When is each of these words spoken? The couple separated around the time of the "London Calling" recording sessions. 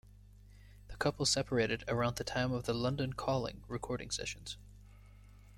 The 0.87 0.95
couple 0.95 1.27
separated 1.27 1.83
around 1.87 2.15
the 2.15 2.23
time 2.23 2.51
of 2.53 2.63
the 2.63 2.73
"London 2.73 3.13
Calling" 3.13 3.63
recording 3.67 4.09
sessions. 4.09 4.57